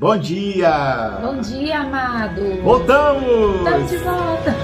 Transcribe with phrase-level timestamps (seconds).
[0.00, 1.18] Bom dia!
[1.20, 2.40] Bom dia, amado!
[2.62, 3.56] Voltamos!
[3.58, 4.59] Estamos de volta!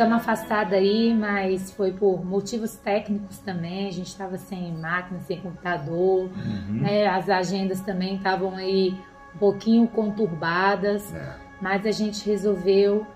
[0.00, 3.86] Ficamos afastados aí, mas foi por motivos técnicos também.
[3.86, 6.80] A gente estava sem máquina, sem computador, Uhum.
[6.80, 7.06] né?
[7.06, 8.94] As agendas também estavam aí
[9.34, 11.34] um pouquinho conturbadas, É.
[11.60, 13.06] mas a gente resolveu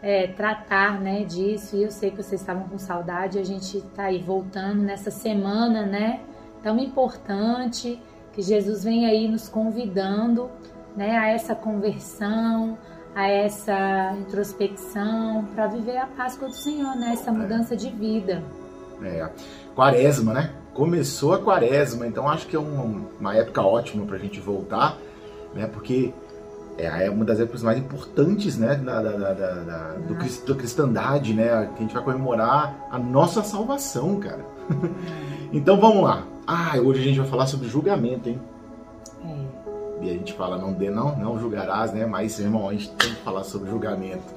[0.00, 1.74] é, tratar, né, disso.
[1.74, 3.36] E eu sei que vocês estavam com saudade.
[3.36, 6.20] A gente está aí voltando nessa semana, né?
[6.62, 8.00] Tão importante
[8.32, 10.48] que Jesus vem aí nos convidando,
[10.96, 12.78] né, a essa conversão,
[13.14, 17.10] a essa introspecção para viver a Páscoa do Senhor, né?
[17.12, 18.42] Essa mudança de vida.
[19.02, 19.28] É,
[19.74, 20.50] quaresma, né?
[20.74, 24.96] Começou a quaresma, então acho que é um- uma época ótima pra gente voltar,
[25.54, 25.66] né?
[25.66, 26.12] Porque
[26.76, 28.76] é é uma das épocas mais importantes, né?
[28.76, 31.66] Da, da, da, da- do, cris- da cristandade, né?
[31.74, 34.44] Que a gente vai comemorar a nossa salvação, cara.
[35.52, 36.24] então vamos lá.
[36.46, 38.40] Ah, hoje a gente vai falar sobre julgamento, hein?
[40.00, 42.06] E a gente fala, não dê, não, não julgarás, né?
[42.06, 44.34] Mas, irmão, a gente tem que falar sobre julgamento.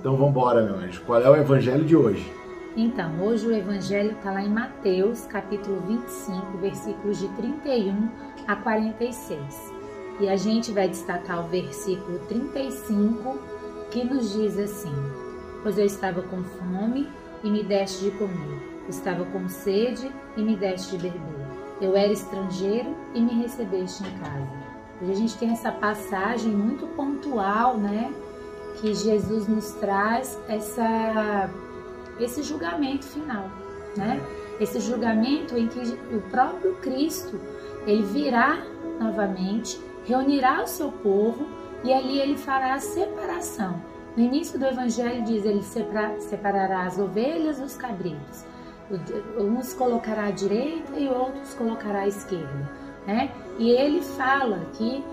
[0.00, 1.02] Então vamos embora, meu anjo.
[1.06, 2.30] Qual é o evangelho de hoje?
[2.76, 8.08] Então, hoje o evangelho está lá em Mateus, capítulo 25, versículos de 31
[8.48, 9.72] a 46.
[10.20, 13.38] E a gente vai destacar o versículo 35,
[13.90, 14.92] que nos diz assim:
[15.62, 17.08] Pois eu estava com fome
[17.44, 21.46] e me deste de comer, estava com sede e me deste de beber,
[21.80, 24.63] eu era estrangeiro e me recebeste em casa.
[25.10, 28.12] A gente tem essa passagem muito pontual, né?
[28.76, 31.50] Que Jesus nos traz essa
[32.18, 33.50] esse julgamento final,
[33.96, 34.20] né?
[34.60, 35.80] Esse julgamento em que
[36.14, 37.40] o próprio Cristo
[37.86, 38.62] ele virá
[39.00, 41.46] novamente, reunirá o seu povo
[41.82, 43.80] e ali ele fará a separação.
[44.16, 48.44] No início do Evangelho diz ele separa- separará as ovelhas dos cabritos.
[49.38, 52.70] Uns colocará à direita e outros colocará à esquerda,
[53.06, 53.30] né?
[53.58, 55.04] E ele fala que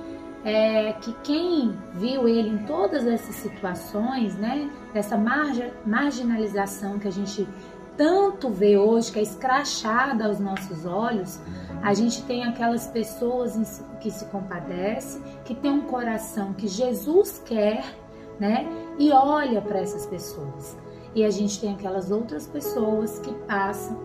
[0.43, 7.11] é, que quem viu ele em todas essas situações, né, dessa marja, marginalização que a
[7.11, 7.47] gente
[7.95, 11.39] tanto vê hoje, que é escrachada aos nossos olhos,
[11.83, 17.83] a gente tem aquelas pessoas que se compadece, que tem um coração que Jesus quer,
[18.39, 20.75] né, e olha para essas pessoas.
[21.13, 23.99] E a gente tem aquelas outras pessoas que passam,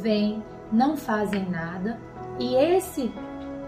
[0.00, 0.42] vêm,
[0.72, 2.00] não fazem nada,
[2.38, 3.12] e esse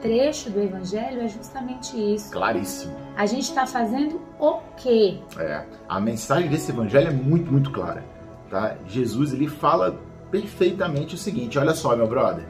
[0.04, 2.30] trecho do evangelho é justamente isso.
[2.30, 2.94] Claríssimo.
[3.16, 5.18] A gente está fazendo o quê?
[5.38, 8.04] É, a mensagem desse evangelho é muito, muito clara.
[8.50, 8.76] Tá?
[8.86, 9.98] Jesus ele fala
[10.30, 12.44] perfeitamente o seguinte: olha só, meu brother.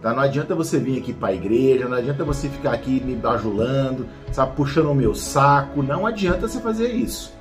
[0.00, 0.12] Tá?
[0.12, 4.08] Não adianta você vir aqui para a igreja, não adianta você ficar aqui me bajulando,
[4.32, 5.84] sabe, puxando o meu saco.
[5.84, 7.32] Não adianta você fazer isso.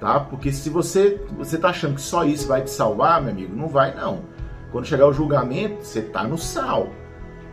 [0.00, 0.20] Tá?
[0.20, 3.68] Porque se você você tá achando que só isso vai te salvar, meu amigo, não
[3.68, 4.22] vai não.
[4.72, 6.88] Quando chegar o julgamento, você tá no sal.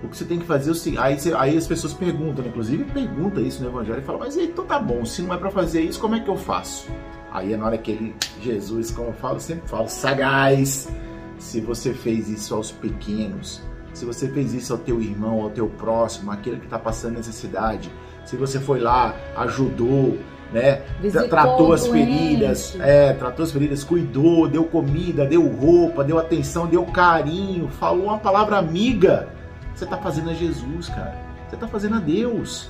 [0.03, 2.46] O que você tem que fazer é o seguinte, aí, você- aí as pessoas perguntam,
[2.46, 5.50] inclusive pergunta isso no evangelho e fala, mas então tá bom, se não é para
[5.50, 6.90] fazer isso, como é que eu faço?
[7.31, 10.90] Aí é na hora que ele, Jesus, como eu falo, sempre falo, sagaz,
[11.38, 13.62] se você fez isso aos pequenos,
[13.94, 17.90] se você fez isso ao teu irmão, ao teu próximo, aquele que está passando necessidade,
[18.25, 20.18] se você foi lá, ajudou,
[20.52, 26.19] né, Visitou tratou as feridas, é, tratou as feridas, cuidou, deu comida, deu roupa, deu
[26.19, 29.28] atenção, deu carinho, falou uma palavra amiga,
[29.73, 31.17] você está fazendo a Jesus, cara.
[31.47, 32.69] Você está fazendo a Deus.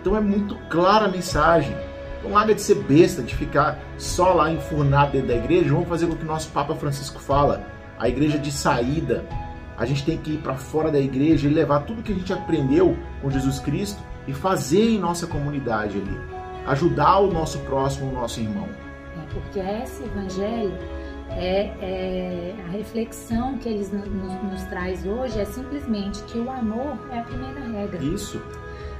[0.00, 1.76] Então é muito clara a mensagem.
[2.18, 5.72] Então larga de ser besta, de ficar só lá enfurnado dentro da igreja.
[5.72, 7.66] Vamos fazer o que o nosso Papa Francisco fala.
[7.98, 9.24] A igreja de saída.
[9.76, 12.32] A gente tem que ir para fora da igreja e levar tudo que a gente
[12.32, 16.18] aprendeu com Jesus Cristo e fazer em nossa comunidade ali.
[16.66, 18.68] Ajudar o nosso próximo, o nosso irmão.
[19.16, 20.72] É, porque esse evangelho
[21.30, 24.06] é, é a reflexão que eles nos,
[24.42, 28.02] nos traz hoje é simplesmente que o amor é a primeira regra.
[28.02, 28.42] Isso.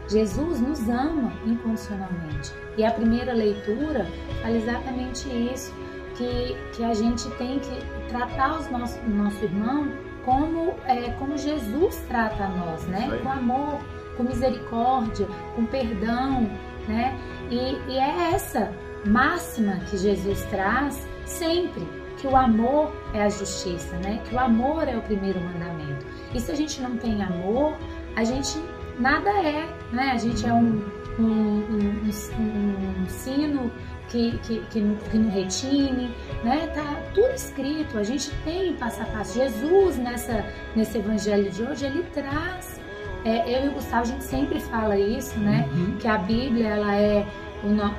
[0.09, 2.53] Jesus nos ama incondicionalmente.
[2.77, 4.07] E a primeira leitura
[4.43, 5.73] fala exatamente isso,
[6.17, 9.91] que, que a gente tem que tratar os nossos, o nosso irmão
[10.25, 13.19] como, é, como Jesus trata a nós, né?
[13.23, 13.81] Com amor,
[14.17, 16.51] com misericórdia, com perdão,
[16.89, 17.17] né?
[17.51, 18.73] E, e é essa
[19.05, 21.87] máxima que Jesus traz sempre,
[22.17, 24.21] que o amor é a justiça, né?
[24.29, 26.05] Que o amor é o primeiro mandamento.
[26.35, 27.77] E se a gente não tem amor,
[28.15, 28.59] a gente
[28.99, 30.11] nada é, né?
[30.13, 30.83] A gente é um,
[31.19, 33.71] um, um, um- um sino
[34.09, 36.15] que, que, que, que não retine,
[36.45, 36.67] né?
[36.75, 39.35] Tá tudo escrito, a gente tem passo a passo.
[39.39, 42.81] Jesus, nessa, nesse evangelho de hoje, ele traz.
[43.25, 45.69] É, eu e o Gustavo, a gente sempre fala isso, né?
[45.75, 45.97] Uhum.
[45.99, 47.27] Que a Bíblia, ela é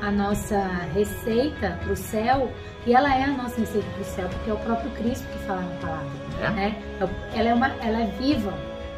[0.02, 0.60] a nossa
[0.94, 2.52] receita para o céu
[2.86, 5.40] e ela é a nossa receita para o céu, porque é o próprio Cristo que
[5.40, 6.10] fala na palavra.
[6.42, 6.50] É?
[6.52, 6.84] Né?
[7.00, 8.54] É ela, é uma, ela é viva,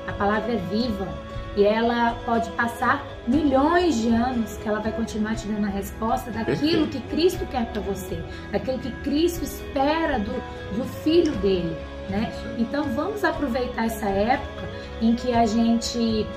[0.08, 1.08] a palavra é viva
[1.56, 6.32] e ela pode passar milhões de anos que ela vai continuar te dando a resposta
[6.32, 6.90] daquilo Perfeito.
[6.90, 8.22] que Cristo quer para você,
[8.52, 10.34] daquilo que Cristo espera do,
[10.76, 11.76] do filho dele,
[12.10, 12.32] né?
[12.58, 14.70] Então vamos aproveitar essa época
[15.02, 16.28] em que a gente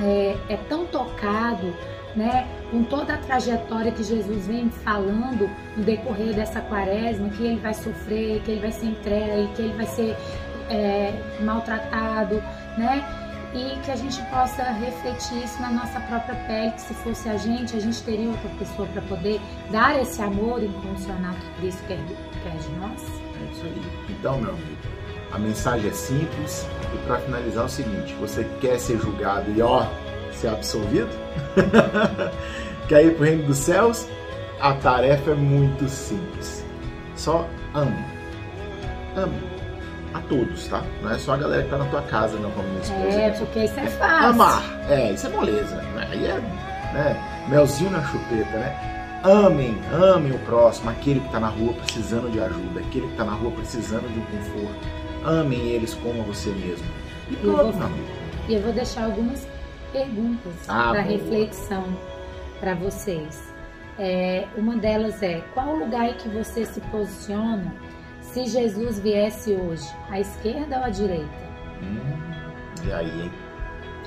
[0.00, 1.74] é, é tão tocado,
[2.18, 2.46] né?
[2.70, 7.72] Com toda a trajetória que Jesus vem falando no decorrer dessa quaresma, que ele vai
[7.72, 10.16] sofrer, que ele vai ser entregue, que ele vai ser
[10.68, 12.42] é, maltratado,
[12.76, 13.02] né?
[13.54, 17.36] e que a gente possa refletir isso na nossa própria pele, que se fosse a
[17.38, 21.98] gente, a gente teria outra pessoa para poder dar esse amor incondicional que Cristo quer,
[22.42, 23.02] quer de nós?
[23.40, 23.82] É isso aí.
[24.10, 24.76] Então, meu amigo,
[25.32, 29.62] a mensagem é simples e para finalizar é o seguinte, você quer ser julgado e
[29.62, 29.86] ó,
[30.40, 31.10] ser absolvido?
[32.88, 34.06] quer ir para o reino dos céus?
[34.60, 36.64] A tarefa é muito simples.
[37.16, 38.04] Só ame.
[39.16, 39.58] Ame
[40.14, 40.82] a todos, tá?
[41.02, 43.20] Não é só a galera que tá na tua casa, não, como minha esposa.
[43.20, 44.28] É, porque isso é fácil.
[44.28, 45.76] Amar, é, isso é moleza.
[45.76, 46.08] Né?
[46.10, 46.40] Aí é
[46.92, 47.46] né?
[47.48, 49.20] melzinho na chupeta, né?
[49.24, 53.24] Amem, amem o próximo, aquele que está na rua precisando de ajuda, aquele que está
[53.24, 54.86] na rua precisando de um conforto.
[55.24, 56.86] Amem eles como você mesmo.
[57.28, 58.08] E pronto, meu amigo.
[58.48, 59.46] E eu vou deixar algumas
[59.92, 61.84] perguntas ah, para reflexão
[62.60, 63.52] para vocês.
[63.98, 67.74] É, uma delas é: qual lugar em que você se posiciona
[68.20, 71.48] se Jesus viesse hoje, à esquerda ou à direita?
[71.82, 73.32] Hum, e aí, hein?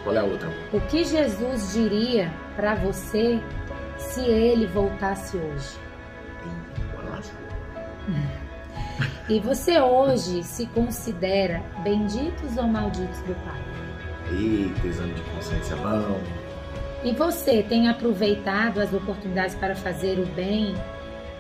[0.04, 0.50] Qual é a outra?
[0.74, 3.40] O que Jesus diria para você
[3.98, 5.80] se ele voltasse hoje?
[9.30, 13.62] E você hoje se considera benditos ou malditos do Pai?
[14.86, 16.22] Exame de consciência bom.
[17.04, 20.76] E você tem aproveitado as oportunidades para fazer o bem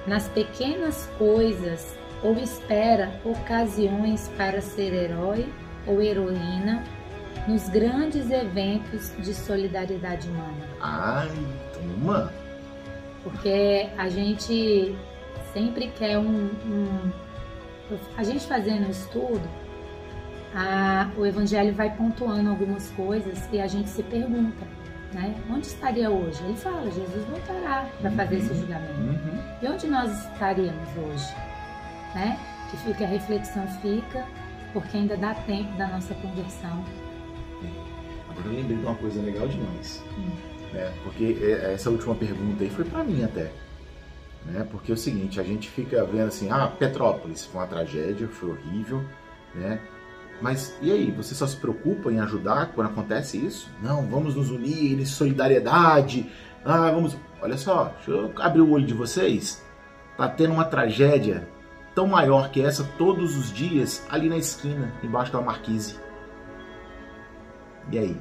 [0.08, 5.48] nas pequenas coisas ou espera ocasiões para ser herói
[5.86, 6.84] ou heroína
[7.48, 10.68] nos grandes eventos de solidariedade humana.
[10.80, 11.32] Ai,
[11.74, 12.32] toma!
[13.24, 14.96] Porque a gente
[15.54, 16.50] sempre quer um.
[16.66, 17.12] um
[18.18, 19.42] a gente fazendo estudo,
[20.56, 24.66] a, o Evangelho vai pontuando algumas coisas e a gente se pergunta,
[25.14, 25.36] né?
[25.50, 26.44] Onde estaria hoje?
[26.44, 29.00] Ele fala, Jesus voltará para fazer esse julgamento.
[29.00, 29.44] Uhum.
[29.62, 31.52] E onde nós estaríamos hoje?
[32.16, 32.40] né?
[32.70, 34.26] Que fica a reflexão fica,
[34.74, 36.84] porque ainda dá tempo da nossa conversão.
[38.30, 40.32] Agora eu lembrei de uma coisa legal demais, hum.
[40.74, 40.94] né?
[41.04, 43.52] Porque é, essa última pergunta aí foi para mim até,
[44.46, 44.66] né?
[44.72, 48.52] Porque é o seguinte, a gente fica vendo assim, ah, Petrópolis foi uma tragédia, foi
[48.52, 49.04] horrível,
[49.54, 49.82] né?
[50.42, 53.70] Mas e aí, você só se preocupa em ajudar quando acontece isso?
[53.82, 56.30] Não, vamos nos unir em solidariedade.
[56.66, 57.16] Ah, vamos.
[57.42, 59.64] Olha só, deixa eu abrir o olho de vocês.
[60.18, 61.48] Tá tendo uma tragédia
[61.94, 65.96] tão maior que essa todos os dias ali na esquina, embaixo da marquise.
[67.92, 68.18] E aí?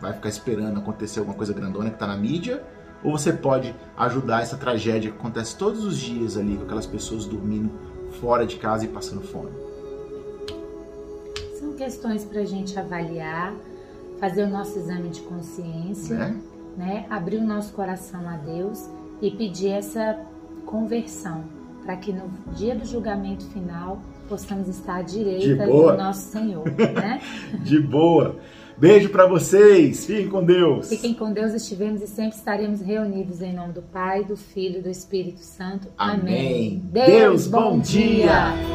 [0.00, 2.62] Vai ficar esperando acontecer alguma coisa grandona que está na mídia?
[3.04, 7.26] Ou você pode ajudar essa tragédia que acontece todos os dias ali, com aquelas pessoas
[7.26, 7.70] dormindo
[8.20, 9.71] fora de casa e passando fome?
[11.62, 13.54] São questões para a gente avaliar,
[14.18, 16.36] fazer o nosso exame de consciência, né?
[16.76, 17.06] né?
[17.08, 18.90] abrir o nosso coração a Deus
[19.20, 20.18] e pedir essa
[20.66, 21.44] conversão
[21.84, 27.20] para que no dia do julgamento final possamos estar à direita do nosso Senhor, né?
[27.62, 28.40] de boa.
[28.76, 30.04] Beijo para vocês.
[30.04, 30.88] Fiquem com Deus.
[30.88, 31.52] Fiquem com Deus.
[31.54, 35.86] Estivemos e sempre estaremos reunidos em nome do Pai, do Filho e do Espírito Santo.
[35.96, 36.20] Amém.
[36.20, 36.82] Amém.
[36.86, 38.26] Deus, Deus, bom dia.
[38.26, 38.71] dia.